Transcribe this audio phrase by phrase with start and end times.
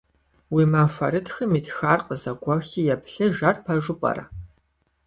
[0.53, 4.25] Уи махуэрытхым итхар къызэгуэхи еплъыж, ар пэжу пӀэрэ?